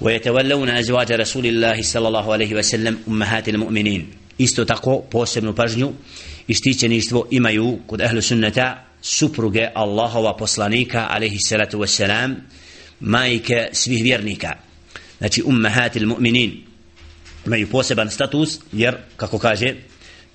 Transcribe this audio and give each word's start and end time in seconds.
ويتولون 0.00 0.68
أزواج 0.68 1.12
رسول 1.12 1.46
الله 1.46 1.82
صلى 1.82 2.08
الله 2.08 2.32
عليه 2.32 2.54
وسلم 2.54 2.98
أمهات 3.08 3.48
المؤمنين 3.48 4.06
isto 4.38 4.64
tako 4.64 5.00
posebnu 5.10 5.54
pažnju 5.54 5.92
i 6.48 6.54
štićeništvo 6.54 7.28
imaju 7.30 7.78
kod 7.86 8.00
ahlu 8.00 8.22
sunnata 8.22 8.84
supruge 9.02 9.68
Allahova 9.74 10.36
poslanika 10.36 11.06
alaihi 11.10 11.38
salatu 11.38 11.78
wassalam 11.78 12.34
majke 13.00 13.68
svih 13.72 14.02
vjernika 14.02 14.52
znači 15.18 15.42
ummahatil 15.42 16.06
mu'minin 16.06 16.50
imaju 17.46 17.66
poseban 17.66 18.10
status 18.10 18.58
jer 18.72 18.96
kako 19.16 19.38
kaže 19.38 19.74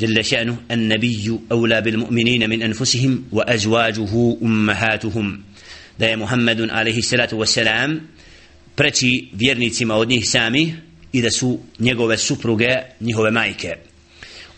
جل 0.00 0.24
شأنه 0.24 0.56
النبي 0.70 1.38
أولى 1.52 1.80
بالمؤمنين 1.80 2.50
من 2.50 2.62
أنفسهم 2.62 3.24
وأزواجه 3.32 4.36
أمهاتهم 4.42 5.42
da 5.98 6.06
je 6.06 6.16
Muhammedun 6.16 6.70
alaihi 6.70 7.02
salatu 7.02 7.38
wasalam 7.38 8.00
preći 8.75 9.27
vjernicima 9.33 9.95
od 9.95 10.09
njih 10.09 10.29
sami 10.29 10.73
i 11.11 11.21
da 11.21 11.31
su 11.31 11.59
njegove 11.79 12.17
supruge 12.17 12.69
njihove 12.99 13.31
majke. 13.31 13.75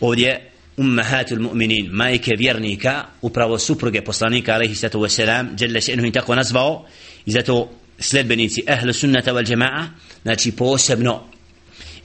Ovdje 0.00 0.50
ummahatul 0.76 1.38
mu'minin 1.38 1.88
majke 1.90 2.32
vjernika 2.38 3.04
upravo 3.22 3.58
supruge 3.58 4.02
poslanika 4.02 4.54
alaihi 4.54 4.74
salatu 4.74 4.98
wasalam 5.00 5.46
jelle 5.60 5.80
enuhin 5.92 6.12
tako 6.12 6.34
nazvao 6.34 6.86
i 7.26 7.30
zato 7.30 7.70
sledbenici 7.98 8.62
ahlu 8.68 8.92
sunnata 8.92 9.32
wal 9.32 9.46
jama'a 9.46 9.86
znači 10.22 10.52
posebno 10.52 11.22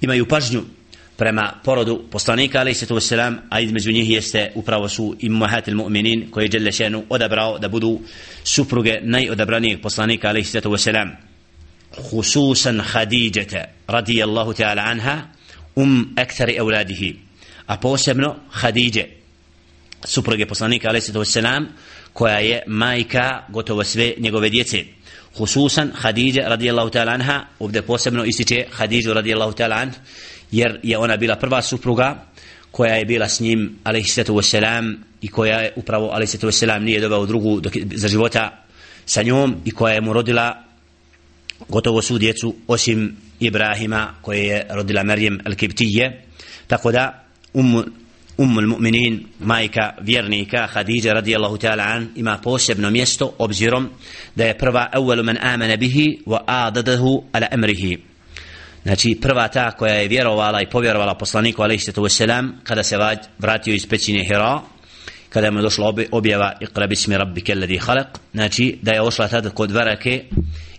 imaju 0.01 0.25
pažnju 0.27 0.61
prema 1.17 1.53
porodu 1.63 2.03
poslanika 2.11 2.59
alaihi 2.59 2.79
sallatu 2.79 2.95
wasalam 2.95 3.35
a 3.49 3.59
između 3.59 3.91
njih 3.91 4.09
jeste 4.09 4.51
upravo 4.55 4.89
su 4.89 5.15
ummahatul 5.27 5.73
mu'minin 5.73 6.29
koji 6.31 6.45
je 6.45 6.49
Đelešenu 6.49 7.03
odabrao 7.09 7.59
da 7.59 7.67
budu 7.67 7.99
supruge 8.43 8.99
najodabranijeg 9.03 9.81
poslanika 9.81 10.29
alaihi 10.29 10.47
sallatu 10.47 10.69
wasalam 10.69 11.30
khususan 11.95 12.81
Khadijete 12.81 13.65
radijallahu 13.87 14.53
ta'ala 14.53 14.81
anha 14.81 15.27
um 15.75 16.13
ekthari 16.17 16.57
evladihi. 16.57 17.31
A 17.67 17.77
posebno 17.77 18.35
خديجة 18.51 19.05
supruge 20.05 20.45
poslanika 20.45 20.89
alaihi 20.89 21.05
sallatu 21.05 21.71
koja 22.13 22.39
je 22.39 22.63
majka 22.67 23.45
gotovo 23.49 23.83
sve 23.83 24.13
njegove 24.17 24.49
djece. 24.49 24.85
Khususan 25.35 25.91
Hadidja 25.95 26.49
radijallahu 26.49 26.89
ta'ala 26.89 27.13
anha 27.13 27.45
ovdje 27.59 27.81
posebno 27.81 28.25
ističe 28.25 28.65
Hadidju 28.71 29.13
radijallahu 29.13 29.53
ta'ala 29.53 29.75
anha 29.81 29.99
jer 30.51 30.79
je 30.83 30.97
ona 30.97 31.17
bila 31.17 31.35
prva 31.35 31.61
supruga 31.61 32.25
koja 32.71 32.95
je 32.95 33.05
bila 33.05 33.29
s 33.29 33.39
njim 33.39 33.79
alejselatu 33.83 34.35
vesselam 34.35 35.03
i 35.21 35.27
koja 35.27 35.59
je 35.59 35.73
upravo 35.75 36.09
alejselatu 36.09 36.45
vesselam 36.45 36.83
nije 36.83 36.99
doveo 36.99 37.25
drugu 37.25 37.59
dok, 37.59 37.73
za 37.95 38.07
života 38.07 38.63
sa 39.05 39.23
njom 39.23 39.55
i 39.65 39.71
koja 39.71 39.93
je 39.93 40.01
mu 40.01 40.13
rodila 40.13 40.63
gotovo 41.69 42.01
svu 42.01 42.17
djecu 42.17 42.55
osim 42.67 43.17
Ibrahima 43.39 44.13
koje 44.21 44.45
je 44.45 44.65
rodila 44.69 45.03
Marijem 45.03 45.39
al-Kibtije. 45.45 46.11
Tako 46.67 46.91
da 46.91 47.23
um 47.53 47.83
um 48.37 48.55
mu'minin 48.55 49.19
majka 49.39 49.93
vjernika 50.01 50.67
Khadija 50.67 51.13
radijallahu 51.13 51.57
ta'ala 51.57 51.83
an 51.83 52.09
ima 52.15 52.37
posebno 52.43 52.89
mjesto 52.89 53.35
obzirom 53.37 53.89
da 54.35 54.45
je 54.45 54.57
prva 54.57 54.89
evvelu 54.93 55.23
men 55.23 55.37
amana 55.41 55.75
bihi 55.75 56.19
wa 56.25 56.39
adadahu 56.45 57.23
ala 57.31 57.47
amrihi. 57.51 57.97
Znači 58.83 59.17
prva 59.21 59.47
ta 59.47 59.71
koja 59.71 59.93
je 59.93 60.07
vjerovala 60.07 60.61
i 60.61 60.69
povjerovala 60.69 61.15
poslaniku 61.15 61.61
alejhi 61.61 61.83
salatu 61.83 62.53
kada 62.63 62.83
se 62.83 62.97
vratio 63.39 63.73
iz 63.73 63.87
pećine 63.87 64.23
Hira 64.23 64.61
kada 65.29 65.51
mu 65.51 65.59
je 65.59 65.63
došla 65.63 65.93
objava 66.11 66.53
Iqra 66.61 66.87
bismi 66.87 67.17
rabbika 67.17 67.53
alladhi 67.53 67.79
khalaq 67.79 68.19
znači 68.33 68.77
da 68.81 68.91
je 68.91 69.01
ošla 69.01 69.27
tada 69.27 69.49
kod 69.49 69.71
Varake 69.71 70.23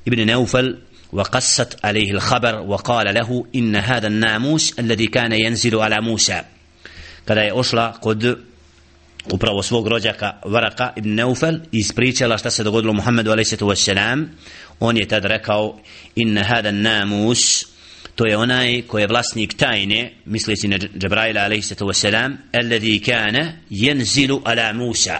ibn 0.06 0.26
Naufal 0.28 0.76
وقصت 1.14 1.86
عليه 1.86 2.12
الخبر 2.12 2.60
وقال 2.60 3.14
له 3.14 3.46
إن 3.56 3.76
هذا 3.76 4.08
الناموس 4.08 4.80
الذي 4.80 5.08
كان 5.08 5.32
ينزل 5.32 5.76
على 5.76 6.02
موسى 6.02 6.42
kada 7.28 7.42
je 7.42 7.54
ošla 7.54 7.94
kod 8.02 8.40
upravo 9.32 9.64
svog 9.64 9.88
rođaka 9.88 10.40
Varaka 10.46 10.94
ibn 10.96 11.16
Naufal 11.16 11.56
i 11.56 11.60
ispričala 11.72 12.38
šta 12.38 12.50
se 12.50 12.64
dogodilo 12.64 12.94
Muhammedu 12.94 13.32
alejhi 13.32 13.58
vesselam 13.62 14.30
on 14.80 14.98
je 14.98 15.08
tad 15.08 15.26
rekao 15.26 15.80
inna 16.16 16.44
hada 16.44 16.72
namus 16.72 17.66
to 18.16 18.28
je 18.28 18.38
onaj 18.38 18.82
ko 18.82 19.00
je 19.00 19.08
vlasnik 19.08 19.54
tajne 19.54 20.14
misleći 20.26 20.68
na 20.68 20.78
Džabraila 20.78 21.42
alaihissalatu 21.42 21.86
wasalam 21.86 22.36
alladhi 22.54 23.00
kana 23.00 23.54
yanzilu 23.70 24.42
ala 24.44 24.74
Musa 24.74 25.20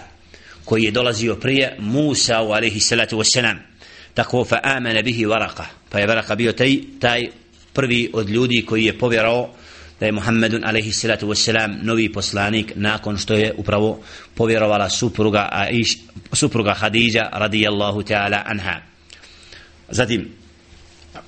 koji 0.64 0.82
je 0.84 0.90
dolazio 0.90 1.36
prije 1.36 1.76
Musa 1.78 2.38
alaihissalatu 2.38 3.18
wasalam 3.18 3.56
tako 4.13 4.45
fa 4.45 4.59
amana 4.63 5.01
bihi 5.01 5.25
varaka 5.25 5.65
pa 5.89 5.99
je 5.99 6.07
varaka 6.07 6.35
bio 6.35 6.51
taj, 6.51 6.77
taj 6.99 7.27
prvi 7.73 8.09
od 8.13 8.29
ljudi 8.29 8.65
koji 8.67 8.85
je 8.85 8.97
povjerao 8.97 9.49
da 9.99 10.05
je 10.05 10.11
Muhammedun 10.11 10.65
alaihissalatu 10.65 11.27
wasalam 11.27 11.83
novi 11.83 12.11
poslanik 12.11 12.71
nakon 12.75 13.17
što 13.17 13.33
je 13.33 13.53
upravo 13.57 14.03
povjerovala 14.35 14.89
supruga 14.89 15.49
Aish, 15.51 15.97
supruga 16.33 16.73
Khadija 16.73 17.29
radijallahu 17.33 18.01
ta'ala 18.01 18.41
anha. 18.45 18.81
Zatim 19.89 20.29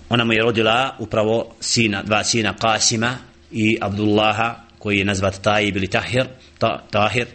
ona 0.09 0.23
mu 0.23 0.33
je 0.33 0.41
rodila 0.41 0.95
upravo 0.99 1.55
sina, 1.59 2.03
dva 2.03 2.23
sina 2.23 2.53
Qasima 2.61 3.13
i 3.51 3.77
Abdullaha 3.81 4.55
koji 4.79 4.97
je 4.97 5.05
nazvat 5.05 5.41
Tajib 5.41 5.77
ili 5.77 5.87
Tahir, 5.87 6.25
ta, 6.57 6.83
Tahir 6.91 7.27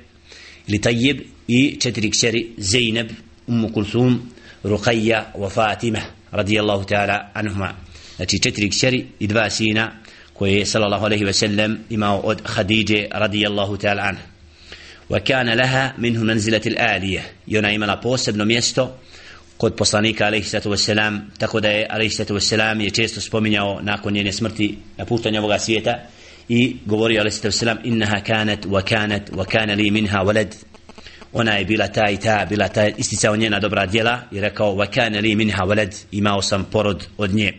ili 0.67 0.81
Tajib 0.81 1.21
i 1.49 1.77
četiri 1.81 2.11
kćeri 2.11 2.53
Zeynep, 2.59 3.11
Ummu 3.47 3.73
Kulthum, 3.73 4.31
Ruqayya 4.65 5.25
wa 5.35 5.51
Fatima 5.51 6.01
radijallahu 6.33 6.85
ta'ala 6.85 7.31
anhuma. 7.35 7.75
Znači 8.17 8.39
četiri 8.39 8.71
kćeri 8.71 9.07
i 9.19 9.27
dva 9.27 9.51
sina 9.51 9.93
koje 10.33 10.55
je 10.55 10.67
sallallahu 10.67 11.05
alaihi 11.05 11.25
wa 11.25 11.33
sallam 11.33 11.79
imao 11.91 12.19
od 12.19 12.43
Khadije 12.43 13.09
radijallahu 13.13 13.77
ta'ala 13.77 14.03
anha. 14.03 14.23
Wa 15.11 15.21
kana 15.27 15.55
laha 15.55 15.93
minhu 15.99 16.25
manzilatil 16.25 16.77
alija. 16.79 17.23
I 17.47 17.59
ona 17.59 17.71
imala 17.71 17.97
posebno 17.97 18.45
mjesto 18.45 18.99
kod 19.57 19.75
poslanika 19.77 20.27
alaihi 20.27 20.45
sallatu 20.45 20.71
wa 20.71 20.77
sallam 20.77 21.31
tako 21.39 21.61
da 21.61 21.69
je 21.69 21.87
alaihi 21.91 22.11
sallatu 22.11 22.35
wa 22.35 22.41
sallam 22.41 22.81
je 22.81 22.91
često 22.91 23.21
spominjao 23.21 23.81
nakon 23.83 24.13
njene 24.13 24.33
smrti 24.33 24.79
napuštanja 24.97 25.39
ovoga 25.39 25.59
svijeta 25.59 25.99
i 26.49 26.77
govorio 26.87 27.21
alaihi 27.21 27.37
sallatu 27.37 27.57
wa 27.57 27.59
sallam 27.59 27.79
innaha 27.85 28.21
kanat 28.21 28.67
wa 28.67 28.83
kanat 28.83 29.31
wa 29.31 29.45
kana 29.45 29.75
li 29.75 29.91
minha 29.91 30.19
walad 30.19 30.55
ona 31.33 31.53
je 31.53 31.65
bila 31.65 31.89
ta 31.89 32.11
i 32.11 32.17
ta 32.17 32.47
bila 32.49 32.69
ta 32.69 32.89
isticao 32.89 33.37
njena 33.37 33.61
dobra 33.61 33.87
djela 33.87 34.21
i 34.33 34.41
rekao 34.41 34.75
wa 34.75 34.87
kana 34.95 35.21
li 35.21 35.35
minha 35.35 35.65
walad? 35.65 35.95
Imao 36.13 36.43
sam 36.43 36.65
porod 36.65 37.07
od 37.19 37.35
nje. 37.35 37.55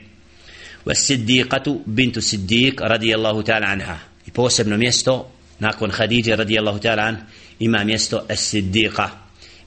Wa 0.86 0.96
siddiqatu 0.96 1.82
bintu 1.86 2.22
siddiq 2.22 2.82
radijallahu 2.82 3.44
ta'ala 3.44 3.68
anha. 3.68 3.98
I 4.28 4.32
posebno 4.32 4.78
mjesto 4.78 5.32
nakon 5.60 5.92
Khadije 5.92 6.36
radijallahu 6.36 6.80
ta'ala 6.80 7.04
an 7.04 7.18
ima 7.60 7.84
mjesto 7.84 8.26
as-siddiqa. 8.30 9.10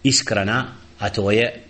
Iskrana 0.03 0.67
a 0.99 1.11
to 1.11 1.31
je 1.31 1.63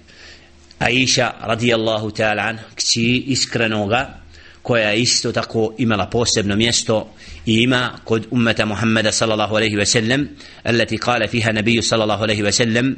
Aisha 0.78 1.32
radijallahu 1.40 2.10
ta'ala 2.10 2.42
an 2.42 2.58
kći 2.74 3.24
iskrenoga 3.26 4.23
koja 4.63 4.89
je 4.89 5.01
isto 5.01 5.31
tako 5.31 5.73
imala 5.77 6.05
posebno 6.05 6.55
mjesto 6.55 7.13
i 7.45 7.53
ima 7.53 7.91
kod 8.03 8.27
ummeta 8.31 8.65
Muhammeda 8.65 9.11
sallallahu 9.11 9.55
alaihi 9.55 9.75
wa 9.75 9.85
sallam 9.85 10.27
التي 10.67 10.97
قال 10.97 11.27
فيها 11.27 11.51
نبي 11.51 11.81
صلى 11.81 12.03
الله 12.03 12.21
عليه 12.21 12.43
وسلم 12.43 12.97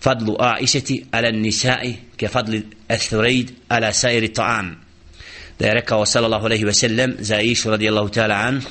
فضل 0.00 0.36
عائشة 0.40 0.98
على 1.14 1.28
النساء 1.28 1.94
كفضل 2.18 2.62
الثريد 2.90 3.50
على 3.70 3.92
سائر 3.92 4.22
الطعام 4.22 4.76
da 5.60 5.66
je 5.66 5.74
rekao 5.74 6.06
sallallahu 6.06 6.46
alaihi 6.46 6.64
wa 6.64 6.72
sallam 6.72 7.12
za 7.18 7.36
Aishu 7.36 7.70
radijallahu 7.70 8.08
ta'ala 8.08 8.34
an 8.34 8.62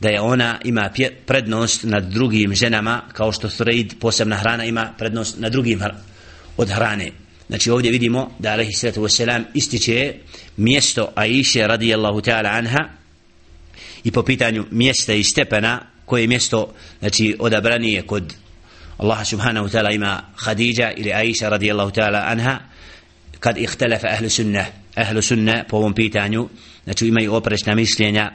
da 0.00 0.08
je 0.08 0.20
ona 0.20 0.58
ima 0.64 0.90
prednost 1.26 1.84
nad 1.84 2.04
drugim 2.04 2.54
ženama 2.54 3.02
kao 3.12 3.32
što 3.32 3.48
Threid 3.48 3.94
posebna 4.00 4.36
hrana 4.36 4.64
ima 4.64 4.94
prednost 4.98 5.38
nad 5.38 5.52
drugim 5.52 5.80
od 6.56 6.68
hrane 6.70 7.10
Znači 7.47 7.71
ovdje 7.71 7.91
vidimo 7.91 8.31
da 8.39 8.51
alaihi 8.51 8.73
sallatu 8.73 9.01
wasalam 9.01 9.43
ističe 9.53 10.13
mjesto 10.57 11.09
Aisha 11.15 11.67
radijallahu 11.67 12.21
ta'ala 12.21 12.57
anha 12.57 12.89
i 14.03 14.11
po 14.11 14.23
pitanju 14.23 14.65
mjesta 14.71 15.13
i 15.13 15.23
stepena 15.23 15.81
koje 16.05 16.27
mjesto 16.27 16.73
znači 16.99 17.35
odabranije 17.39 18.01
kod 18.01 18.33
Allaha 18.97 19.25
subhanahu 19.25 19.67
ta'ala 19.67 19.95
ima 19.95 20.21
Khadija 20.35 20.91
ili 20.91 21.13
Aisha 21.13 21.49
radijallahu 21.49 21.91
ta'ala 21.91 22.23
anha 22.25 22.59
kad 23.39 23.57
ihtelefa 23.57 24.07
ahlu 24.07 24.29
sunna 24.29 24.65
ahlu 24.95 25.21
sunna 25.21 25.63
po 25.69 25.77
ovom 25.77 25.93
pitanju 25.93 26.49
znači 26.83 27.07
imaju 27.07 27.33
oprečna 27.33 27.75
mišljenja 27.75 28.31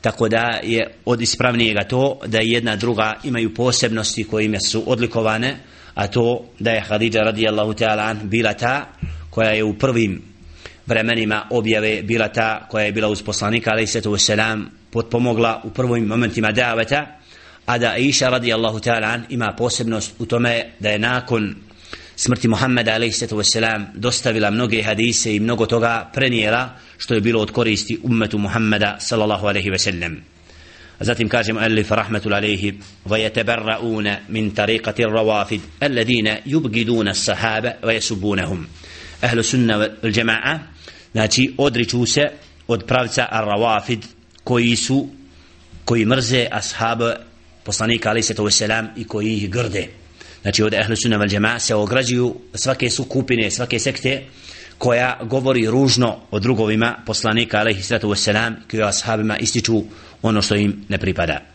tako 0.00 0.28
da 0.28 0.60
je 0.62 0.94
od 1.04 1.20
ispravnijega 1.20 1.84
to 1.84 2.20
da 2.26 2.38
jedna 2.40 2.76
druga 2.76 3.20
imaju 3.24 3.54
posebnosti 3.54 4.24
kojima 4.24 4.58
su 4.60 4.82
odlikovane 4.86 5.56
a 5.94 6.06
to 6.06 6.44
da 6.58 6.70
je 6.70 6.80
Hadidža 6.80 7.20
radijallahu 7.20 7.74
ta'ala 7.74 8.02
an 8.10 8.20
bila 8.24 8.54
ta 8.54 8.86
koja 9.30 9.50
je 9.50 9.64
u 9.64 9.78
prvim 9.78 10.22
vremenima 10.86 11.46
objave 11.50 12.02
bila 12.02 12.28
ta 12.28 12.66
koja 12.70 12.84
je 12.84 12.92
bila 12.92 13.08
uz 13.08 13.22
poslanika 13.22 13.70
alaih 13.70 13.90
sallatu 13.90 14.12
wasalam 14.12 14.64
potpomogla 14.90 15.60
u 15.64 15.70
prvim 15.70 16.04
momentima 16.04 16.52
daveta 16.52 17.06
a 17.66 17.78
da 17.78 17.90
Aisha 17.90 18.28
radijallahu 18.28 18.78
ta'ala 18.78 19.14
an 19.14 19.24
ima 19.28 19.54
posebnost 19.58 20.14
u 20.18 20.26
tome 20.26 20.64
da 20.80 20.90
je 20.90 20.98
nakon 20.98 21.54
smrti 22.16 22.48
Muhammeda 22.48 22.92
a.s. 22.92 23.22
dostavila 23.94 24.50
mnoge 24.50 24.82
hadise 24.82 25.36
i 25.36 25.40
mnogo 25.40 25.66
toga 25.66 26.10
prenijela 26.14 26.70
što 26.98 27.14
je 27.14 27.20
bilo 27.20 27.40
od 27.40 27.50
koristi 27.50 27.98
ummetu 28.02 28.38
Muhammeda 28.38 28.96
sallallahu 29.00 29.46
alaihi 29.46 29.70
ve 29.70 29.78
Zatim 31.00 31.28
kaže 31.28 31.52
muallif 31.52 31.90
rahmetul 31.90 32.34
alejhi 32.34 32.78
ve 33.06 33.20
yetabarraun 33.20 34.06
min 34.28 34.50
tariqati 34.54 35.04
rawafid 35.04 35.60
alladhina 35.80 36.38
yubgidun 36.46 37.08
as-sahaba 37.08 37.74
wa 37.82 37.92
yasubunhum. 37.92 38.66
Ehlu 39.22 39.42
sunna 39.42 39.78
wal 39.78 40.18
jamaa 40.18 40.58
znači 41.12 41.54
odriču 41.58 42.06
se 42.06 42.30
od 42.68 42.84
pravca 42.86 43.26
ar-rawafid 43.30 43.98
koji 44.44 44.76
su 44.76 45.08
koji 45.84 46.04
mrze 46.04 46.46
ashabe 46.50 47.14
poslanika 47.64 48.10
ali 48.10 48.22
se 48.22 48.34
to 48.34 48.50
selam 48.50 48.88
i 48.96 49.04
koji 49.04 49.36
ih 49.36 49.50
grde. 49.50 49.88
Znači 50.42 50.62
od 50.62 50.74
ehlu 50.74 50.96
sunna 50.96 51.18
wal 51.18 51.32
jamaa 51.34 51.58
se 51.58 51.74
ograđuju 51.74 52.36
svake 52.54 52.90
su 52.90 53.04
kupine, 53.04 53.50
svake 53.50 53.78
sekte 53.78 54.22
koja 54.82 55.18
govori 55.22 55.66
ružno 55.66 56.16
o 56.30 56.38
drugovima 56.38 56.94
poslanika 57.06 57.58
alaihi 57.58 57.82
sallatu 57.82 58.08
wasalam 58.08 58.54
koji 58.70 58.82
ashabima 58.82 59.36
ističu 59.38 59.82
ono 60.22 60.42
što 60.42 60.54
im 60.54 60.84
ne 60.88 60.98
pripada. 60.98 61.38